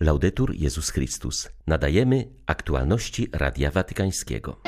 [0.00, 1.48] Laudetur Jezus Chrystus.
[1.66, 4.60] Nadajemy aktualności Radia Watykańskiego.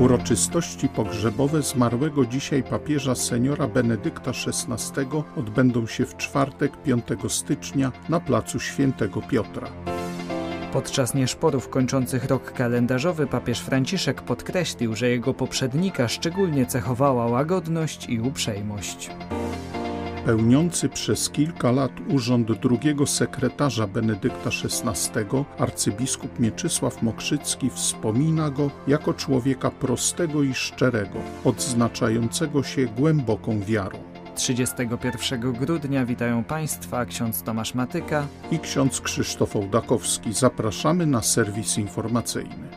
[0.00, 8.20] Uroczystości pogrzebowe zmarłego dzisiaj papieża seniora Benedykta XVI odbędą się w czwartek 5 stycznia na
[8.20, 9.99] placu Świętego Piotra.
[10.72, 18.20] Podczas nieszporów kończących rok kalendarzowy papież Franciszek podkreślił, że jego poprzednika szczególnie cechowała łagodność i
[18.20, 19.10] uprzejmość.
[20.24, 25.20] Pełniący przez kilka lat urząd drugiego sekretarza Benedykta XVI,
[25.58, 34.09] arcybiskup Mieczysław Mokrzycki wspomina go jako człowieka prostego i szczerego, odznaczającego się głęboką wiarą.
[34.34, 40.32] 31 grudnia witają Państwa ksiądz Tomasz Matyka i ksiądz Krzysztof Ołdakowski.
[40.32, 42.68] Zapraszamy na serwis informacyjny.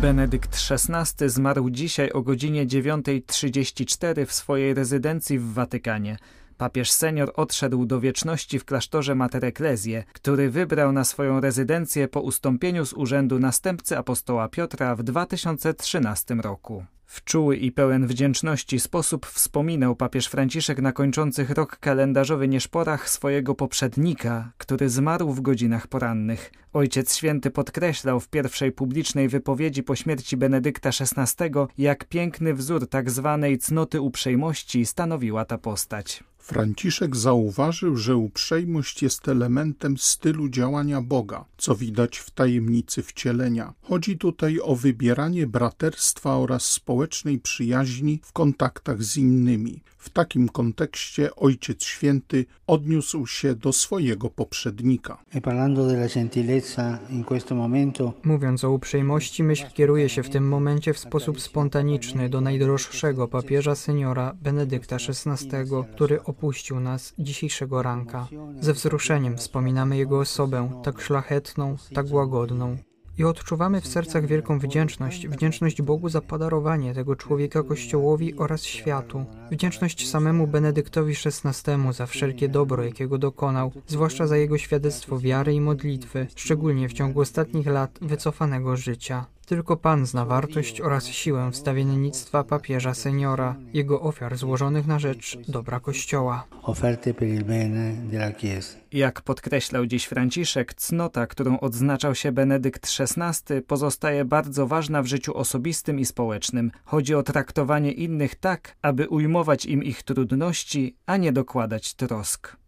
[0.00, 6.16] Benedykt XVI zmarł dzisiaj o godzinie 9.34 w swojej rezydencji w Watykanie.
[6.60, 12.20] Papież senior odszedł do wieczności w klasztorze Mater Ecclesiae, który wybrał na swoją rezydencję po
[12.20, 16.84] ustąpieniu z urzędu następcy apostoła Piotra w 2013 roku.
[17.06, 23.54] W czuły i pełen wdzięczności sposób wspominał papież Franciszek na kończących rok kalendarzowy nieszporach swojego
[23.54, 26.52] poprzednika, który zmarł w godzinach porannych.
[26.72, 33.10] Ojciec Święty podkreślał w pierwszej publicznej wypowiedzi po śmierci Benedykta XVI, jak piękny wzór tak
[33.10, 36.24] zwanej cnoty uprzejmości stanowiła ta postać.
[36.40, 43.74] Franciszek zauważył, że uprzejmość jest elementem stylu działania Boga, co widać w tajemnicy wcielenia.
[43.82, 49.82] Chodzi tutaj o wybieranie braterstwa oraz społecznej przyjaźni w kontaktach z innymi.
[50.00, 55.18] W takim kontekście Ojciec Święty odniósł się do swojego poprzednika.
[58.24, 63.74] Mówiąc o uprzejmości, myśl kieruje się w tym momencie w sposób spontaniczny do najdroższego papieża
[63.74, 65.46] seniora Benedykta XVI,
[65.94, 68.28] który opuścił nas dzisiejszego ranka.
[68.60, 72.76] Ze wzruszeniem wspominamy jego osobę, tak szlachetną, tak łagodną.
[73.18, 79.24] I odczuwamy w sercach wielką wdzięczność, wdzięczność Bogu za podarowanie tego człowieka Kościołowi oraz światu,
[79.50, 85.60] wdzięczność samemu Benedyktowi XVI za wszelkie dobro, jakiego dokonał, zwłaszcza za jego świadectwo wiary i
[85.60, 89.26] modlitwy, szczególnie w ciągu ostatnich lat wycofanego życia.
[89.50, 95.80] Tylko Pan zna wartość oraz siłę wstawiennictwa papieża seniora, jego ofiar złożonych na rzecz dobra
[95.80, 96.46] Kościoła.
[98.92, 105.36] Jak podkreślał dziś Franciszek, cnota, którą odznaczał się Benedykt XVI, pozostaje bardzo ważna w życiu
[105.36, 106.70] osobistym i społecznym.
[106.84, 112.59] Chodzi o traktowanie innych tak, aby ujmować im ich trudności, a nie dokładać trosk.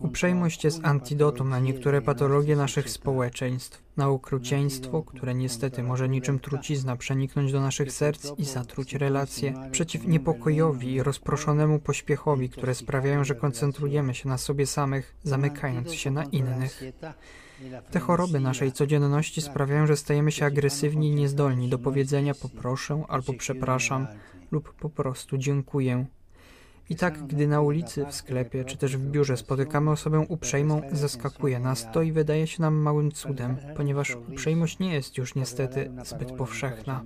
[0.00, 6.96] Uprzejmość jest antidotum na niektóre patologie naszych społeczeństw, na okrucieństwo, które niestety może niczym trucizna
[6.96, 13.34] przeniknąć do naszych serc i zatruć relacje, przeciw niepokojowi i rozproszonemu pośpiechowi, które sprawiają, że
[13.34, 16.82] koncentrujemy się na sobie samych, zamykając się na innych.
[17.90, 23.32] Te choroby naszej codzienności sprawiają, że stajemy się agresywni i niezdolni do powiedzenia poproszę albo
[23.32, 24.06] przepraszam
[24.50, 26.06] lub po prostu dziękuję.
[26.90, 31.60] I tak, gdy na ulicy, w sklepie czy też w biurze spotykamy osobę uprzejmą, zaskakuje
[31.60, 36.32] nas to i wydaje się nam małym cudem, ponieważ uprzejmość nie jest już niestety zbyt
[36.32, 37.04] powszechna.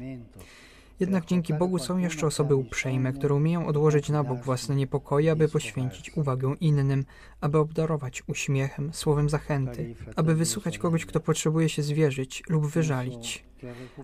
[1.01, 5.49] Jednak dzięki Bogu są jeszcze osoby uprzejme, które umieją odłożyć na bok własne niepokoje, aby
[5.49, 7.05] poświęcić uwagę innym,
[7.41, 13.45] aby obdarować uśmiechem, słowem zachęty, aby wysłuchać kogoś, kto potrzebuje się zwierzyć lub wyżalić.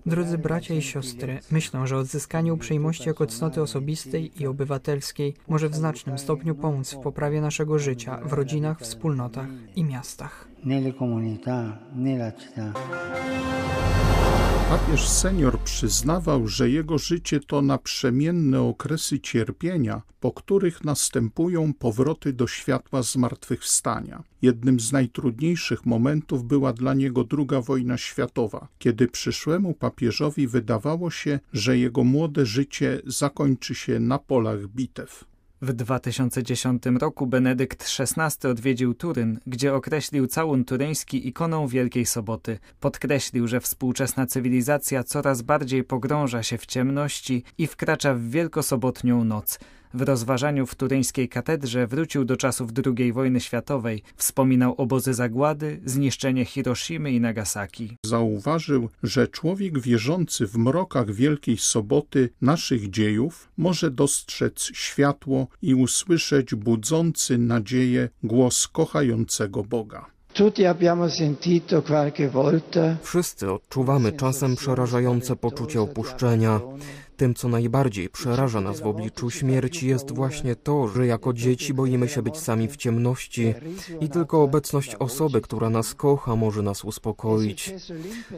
[0.06, 5.74] Drodzy bracia i siostry, myślę, że odzyskanie uprzejmości jako cnoty osobistej i obywatelskiej może w
[5.74, 10.48] znacznym stopniu pomóc w poprawie naszego życia w rodzinach, wspólnotach i miastach.
[10.64, 12.72] Nelle comunità, nella città.
[14.70, 22.46] Papież senior przyznawał, że jego życie to naprzemienne okresy cierpienia, po których następują powroty do
[22.46, 24.22] światła zmartwychwstania.
[24.42, 31.40] Jednym z najtrudniejszych momentów była dla niego II wojna światowa, kiedy przyszłemu papieżowi wydawało się,
[31.52, 35.29] że jego młode życie zakończy się na polach bitew.
[35.62, 42.58] W 2010 roku Benedykt XVI odwiedził Turyn, gdzie określił całun turyński ikoną Wielkiej Soboty.
[42.80, 49.58] Podkreślił, że współczesna cywilizacja coraz bardziej pogrąża się w ciemności i wkracza w wielkosobotnią noc.
[49.94, 54.02] W rozważaniu w turyńskiej katedrze wrócił do czasów II wojny światowej.
[54.16, 57.96] Wspominał obozy zagłady, zniszczenie Hiroshimy i Nagasaki.
[58.06, 66.54] Zauważył, że człowiek wierzący w mrokach Wielkiej Soboty naszych dziejów może dostrzec światło i usłyszeć
[66.54, 70.06] budzący nadzieję głos kochającego Boga.
[73.02, 76.60] Wszyscy odczuwamy czasem przerażające poczucie opuszczenia.
[77.20, 82.08] Tym, co najbardziej przeraża nas w obliczu śmierci, jest właśnie to, że jako dzieci boimy
[82.08, 83.54] się być sami w ciemności
[84.00, 87.74] i tylko obecność osoby, która nas kocha, może nas uspokoić.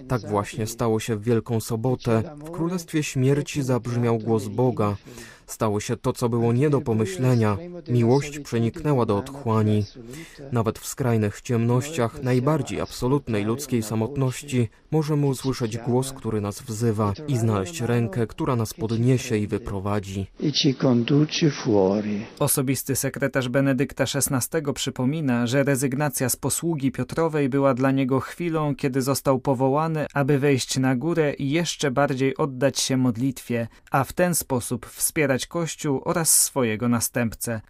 [0.08, 2.22] Tak właśnie stało się w Wielką Sobotę.
[2.44, 4.96] W Królestwie Śmierci zabrzmiał głos Boga.
[5.46, 7.56] Stało się to, co było nie do pomyślenia.
[7.88, 9.84] Miłość przeniknęła do otchłani.
[10.52, 17.36] Nawet w skrajnych ciemnościach, najbardziej absolutnej ludzkiej samotności, możemy usłyszeć głos, który nas wzywa i
[17.36, 20.26] znaleźć rękę, która nas podniesie i wyprowadzi.
[22.38, 29.02] Osobisty sekretarz Benedykta XVI przypomina, że rezygnacja z posługi Piotrowej była dla niego chwilą, kiedy
[29.02, 34.34] został powołany, aby wejść na górę i jeszcze bardziej oddać się modlitwie, a w ten
[34.34, 37.60] sposób wspierać Kościół oraz swojego następcę.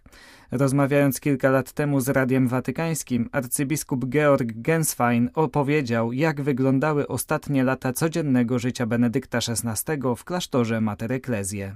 [0.51, 7.93] Rozmawiając kilka lat temu z Radiem Watykańskim, arcybiskup Georg Genswein opowiedział, jak wyglądały ostatnie lata
[7.93, 11.75] codziennego życia Benedykta XVI w klasztorze Mater Ecclesiae.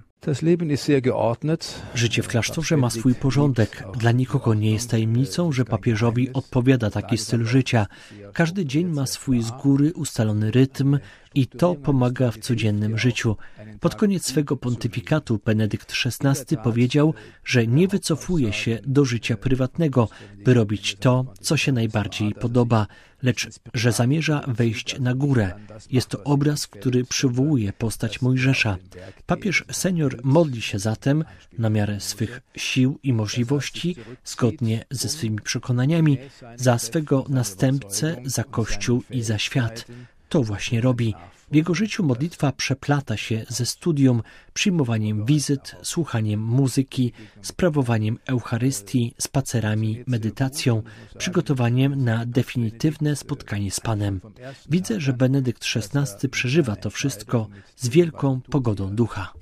[1.96, 3.84] Życie w klasztorze ma swój porządek.
[4.00, 7.88] Dla nikogo nie jest tajemnicą, że papieżowi odpowiada taki styl życia.
[8.34, 11.00] Każdy dzień ma swój z góry ustalony rytm
[11.36, 13.36] i to pomaga w codziennym życiu.
[13.80, 17.14] Pod koniec swego pontyfikatu Benedykt XVI powiedział,
[17.46, 20.10] że nie wycofuje się do życia prywatnego,
[20.46, 22.88] by robić to, co się najbardziej podoba,
[23.24, 25.54] lecz że zamierza wejść na górę.
[25.92, 28.78] Jest to obraz, który przywołuje postać Mojżesza.
[29.26, 31.24] Papież senior modli się zatem
[31.58, 36.18] na miarę swych sił i możliwości, zgodnie ze swymi przekonaniami,
[36.56, 39.86] za swego następcę, za Kościół i za świat.
[40.30, 41.16] To właśnie robi.
[41.52, 44.22] W jego życiu modlitwa przeplata się ze studium,
[44.54, 47.12] przyjmowaniem wizyt, słuchaniem muzyki,
[47.42, 50.84] sprawowaniem Eucharystii, spacerami, medytacją,
[51.18, 54.22] przygotowaniem na definitywne spotkanie z Panem.
[54.70, 59.34] Widzę, że Benedykt XVI przeżywa to wszystko z wielką pogodą ducha.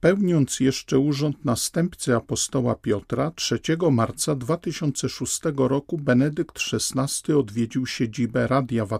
[0.00, 3.60] Pełniąc jeszcze urząd następcy apostoła Piotra, 3
[3.90, 8.97] marca 2006 roku Benedykt XVI odwiedził siedzibę Radia Watykańskiego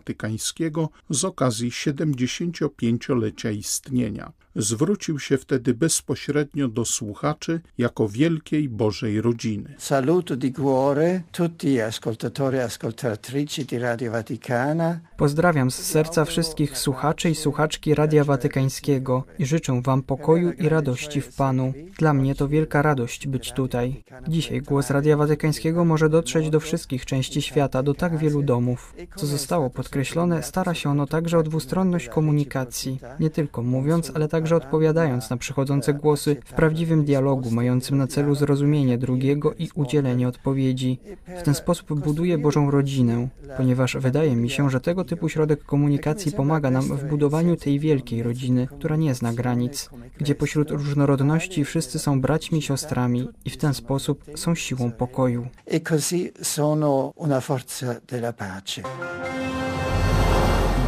[1.11, 4.33] z okazji 75-lecia istnienia.
[4.57, 9.75] Zwrócił się wtedy bezpośrednio do słuchaczy jako wielkiej Bożej rodziny.
[9.79, 15.01] Saluto di cuore tutti ascoltatori e ascoltatrici di Radio Vaticana.
[15.17, 21.21] Pozdrawiam z serca wszystkich słuchaczy i słuchaczki Radia Watykańskiego i życzę Wam pokoju i radości
[21.21, 21.73] w Panu.
[21.99, 24.05] Dla mnie to wielka radość być tutaj.
[24.29, 28.95] Dzisiaj głos Radia Watykańskiego może dotrzeć do wszystkich części świata, do tak wielu domów.
[29.17, 34.57] Co zostało podkreślone, stara się ono także o dwustronność komunikacji, nie tylko mówiąc, ale także
[34.57, 40.99] odpowiadając na przychodzące głosy w prawdziwym dialogu, mającym na celu zrozumienie drugiego i udzielenie odpowiedzi.
[41.41, 46.33] W ten sposób buduje Bożą rodzinę, ponieważ wydaje mi się, że tego typu środek komunikacji
[46.33, 51.99] pomaga nam w budowaniu tej wielkiej rodziny, która nie zna granic, gdzie pośród różnorodności wszyscy
[51.99, 55.47] są braćmi siostrami i w ten sposób są siłą pokoju.
[55.67, 58.83] E così sono una forza della pace.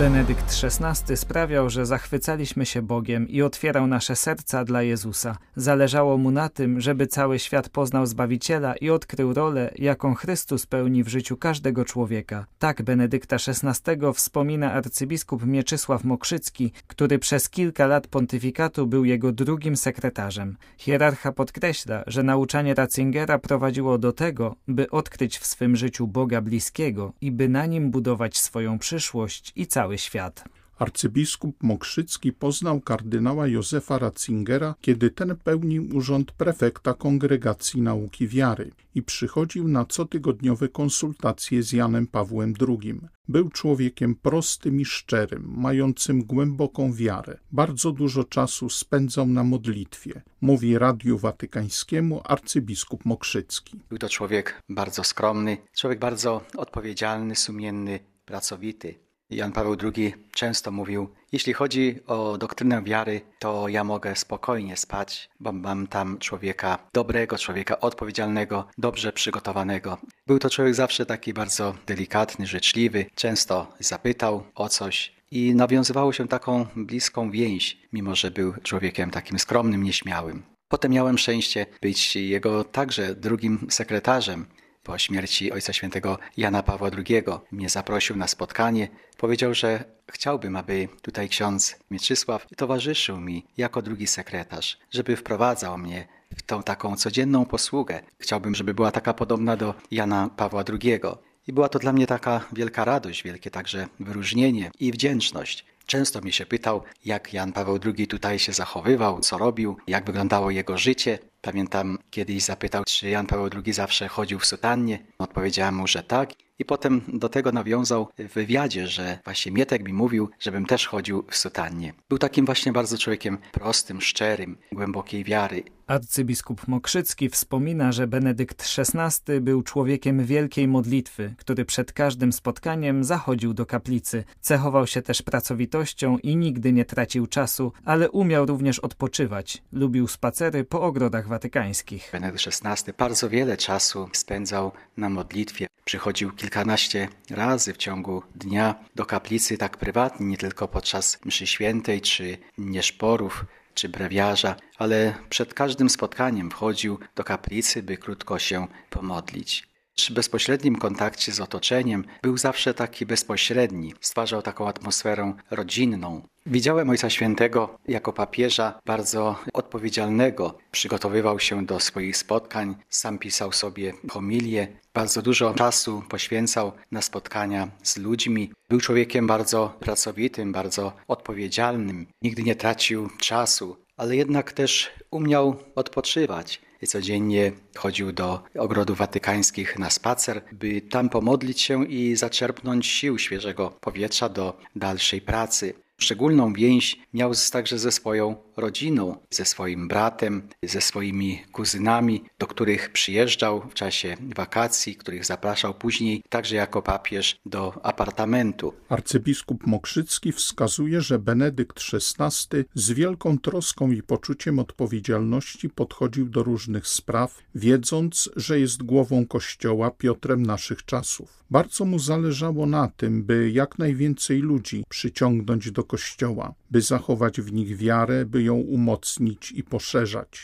[0.00, 5.38] Benedykt XVI sprawiał, że zachwycaliśmy się Bogiem i otwierał nasze serca dla Jezusa.
[5.56, 11.04] Zależało mu na tym, żeby cały świat poznał Zbawiciela i odkrył rolę, jaką Chrystus pełni
[11.04, 12.46] w życiu każdego człowieka.
[12.58, 19.76] Tak Benedykta XVI wspomina arcybiskup Mieczysław Mokrzycki, który przez kilka lat pontyfikatu był jego drugim
[19.76, 20.56] sekretarzem.
[20.76, 27.12] Hierarcha podkreśla, że nauczanie Ratzingera prowadziło do tego, by odkryć w swym życiu Boga bliskiego
[27.20, 30.44] i by na nim budować swoją przyszłość i cały cały świat.
[30.78, 39.02] Arcybiskup Mokrzycki poznał kardynała Józefa Ratzingera, kiedy ten pełnił urząd prefekta Kongregacji Nauki Wiary i
[39.02, 43.00] przychodził na cotygodniowe konsultacje z Janem Pawłem II.
[43.28, 47.38] Był człowiekiem prostym i szczerym, mającym głęboką wiarę.
[47.52, 53.80] Bardzo dużo czasu spędzał na modlitwie, mówi Radiu Watykańskiemu arcybiskup Mokrzycki.
[53.88, 61.08] Był to człowiek bardzo skromny, człowiek bardzo odpowiedzialny, sumienny, pracowity Jan Paweł II często mówił:
[61.32, 67.38] Jeśli chodzi o doktrynę wiary, to ja mogę spokojnie spać, bo mam tam człowieka dobrego,
[67.38, 69.98] człowieka odpowiedzialnego, dobrze przygotowanego.
[70.26, 76.28] Był to człowiek zawsze taki bardzo delikatny, życzliwy, często zapytał o coś i nawiązywało się
[76.28, 80.42] taką bliską więź, mimo że był człowiekiem takim skromnym, nieśmiałym.
[80.68, 84.46] Potem miałem szczęście być jego także drugim sekretarzem
[84.82, 88.88] po śmierci Ojca Świętego Jana Pawła II mnie zaprosił na spotkanie.
[89.16, 96.08] Powiedział, że chciałbym, aby tutaj ksiądz Mieczysław towarzyszył mi jako drugi sekretarz, żeby wprowadzał mnie
[96.36, 98.00] w tą taką codzienną posługę.
[98.18, 101.00] Chciałbym, żeby była taka podobna do Jana Pawła II.
[101.46, 105.64] I była to dla mnie taka wielka radość, wielkie także wyróżnienie i wdzięczność.
[105.90, 110.50] Często mnie się pytał, jak Jan Paweł II tutaj się zachowywał, co robił, jak wyglądało
[110.50, 111.18] jego życie.
[111.40, 115.06] Pamiętam kiedyś zapytał, czy Jan Paweł II zawsze chodził w sutannie.
[115.18, 116.30] Odpowiedziałem mu, że tak.
[116.58, 121.24] I potem do tego nawiązał w wywiadzie, że właśnie Mietek mi mówił, żebym też chodził
[121.30, 121.92] w sutannie.
[122.08, 125.62] Był takim właśnie bardzo człowiekiem prostym, szczerym, głębokiej wiary.
[125.90, 133.54] Arcybiskup Mokrzycki wspomina, że Benedykt XVI był człowiekiem wielkiej modlitwy, który przed każdym spotkaniem zachodził
[133.54, 134.24] do kaplicy.
[134.40, 139.62] Cechował się też pracowitością i nigdy nie tracił czasu, ale umiał również odpoczywać.
[139.72, 142.08] Lubił spacery po ogrodach watykańskich.
[142.12, 145.66] Benedykt XVI bardzo wiele czasu spędzał na modlitwie.
[145.84, 152.00] Przychodził kilkanaście razy w ciągu dnia do kaplicy tak prywatnie, nie tylko podczas mszy świętej
[152.00, 159.69] czy nieszporów czy brewiarza, ale przed każdym spotkaniem wchodził do kaplicy, by krótko się pomodlić.
[160.00, 166.22] Przy bezpośrednim kontakcie z otoczeniem był zawsze taki bezpośredni, stwarzał taką atmosferę rodzinną.
[166.46, 170.58] Widziałem Ojca Świętego jako papieża bardzo odpowiedzialnego.
[170.70, 177.68] Przygotowywał się do swoich spotkań, sam pisał sobie homilię, bardzo dużo czasu poświęcał na spotkania
[177.82, 178.52] z ludźmi.
[178.68, 182.06] Był człowiekiem bardzo pracowitym, bardzo odpowiedzialnym.
[182.22, 186.69] Nigdy nie tracił czasu, ale jednak też umiał odpoczywać.
[186.86, 193.70] Codziennie chodził do ogrodów watykańskich na spacer, by tam pomodlić się i zaczerpnąć sił świeżego
[193.80, 195.74] powietrza do dalszej pracy.
[195.98, 202.92] Szczególną więź miał także ze swoją rodziną, ze swoim bratem, ze swoimi kuzynami, do których
[202.92, 208.72] przyjeżdżał w czasie wakacji, których zapraszał później także jako papież do apartamentu.
[208.88, 216.86] Arcybiskup Mokrzycki wskazuje, że Benedykt XVI z wielką troską i poczuciem odpowiedzialności podchodził do różnych
[216.86, 221.40] spraw, wiedząc, że jest głową Kościoła Piotrem naszych czasów.
[221.50, 227.52] Bardzo mu zależało na tym, by jak najwięcej ludzi przyciągnąć do Kościoła, by zachować w
[227.52, 230.42] nich wiarę, by ją umocnić i poszerzać.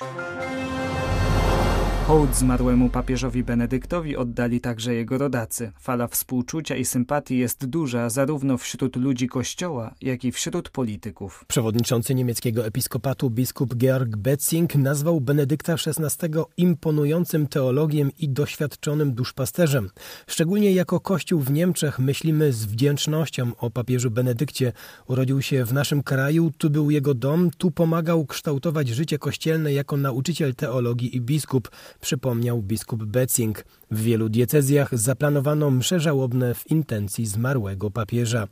[2.07, 5.73] Hołd zmarłemu papieżowi Benedyktowi oddali także jego rodacy.
[5.79, 11.45] Fala współczucia i sympatii jest duża zarówno wśród ludzi Kościoła, jak i wśród polityków.
[11.49, 19.91] Przewodniczący niemieckiego episkopatu biskup Georg Betzing nazwał Benedykta XVI imponującym teologiem i doświadczonym duszpasterzem.
[20.27, 24.73] Szczególnie jako Kościół w Niemczech myślimy z wdzięcznością o papieżu Benedykcie.
[25.09, 29.97] Urodził się w naszym kraju, tu był jego dom, tu pomagał kształtować życie kościelne jako
[29.97, 31.71] nauczyciel teologii i biskup
[32.01, 33.65] przypomniał biskup Betzing.
[33.91, 38.49] W wielu diecezjach zaplanowano msze żałobne w intencji zmarłego papieża.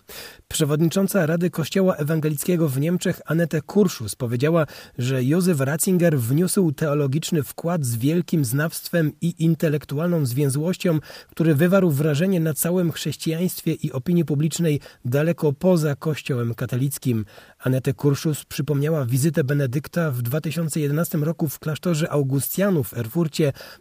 [0.49, 4.67] Przewodnicząca Rady Kościoła Ewangelickiego w Niemczech Annette Kurschus powiedziała,
[4.99, 10.99] że Józef Ratzinger wniósł teologiczny wkład z wielkim znawstwem i intelektualną zwięzłością,
[11.31, 17.25] który wywarł wrażenie na całym chrześcijaństwie i opinii publicznej daleko poza Kościołem katolickim.
[17.59, 23.34] Annette Kurschus przypomniała wizytę Benedykta w 2011 roku w klasztorze Augustianów w Erfurcie,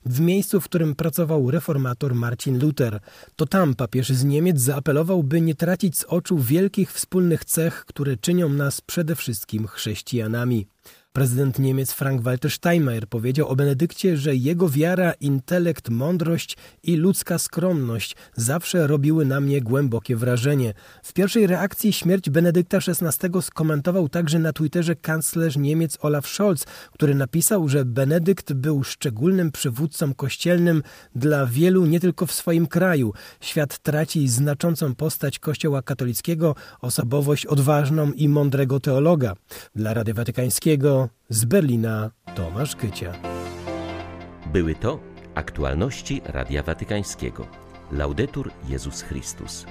[0.06, 3.00] w miejscu, w którym pracował reformator Marcin Luther.
[3.36, 8.18] To tam papież z Niemiec zaapelował, by nie tracić z oczu wielkich wspólnych cech, które
[8.18, 10.68] czynią nas przede wszystkim chrześcijanami.
[11.14, 18.16] Prezydent Niemiec Frank-Walter Steinmeier powiedział o Benedykcie, że jego wiara, intelekt, mądrość i ludzka skromność
[18.36, 20.74] zawsze robiły na mnie głębokie wrażenie.
[21.04, 27.16] W pierwszej reakcji śmierć Benedykta XVI skomentował także na Twitterze kanclerz Niemiec Olaf Scholz, który
[27.16, 30.84] napisał, że Benedykt był szczególnym przywódcą kościelnym
[31.16, 33.14] dla wielu nie tylko w swoim kraju.
[33.42, 39.34] Świat traci znaczącą postać Kościoła katolickiego, osobowość odważną i mądrego teologa.
[39.76, 43.14] Dla Rady Watykańskiego z Berlina Tomasz Kycia.
[44.54, 45.00] Były to
[45.36, 47.48] aktualności Radia Watykańskiego.
[47.92, 49.66] Laudetur Jezus Chrystus.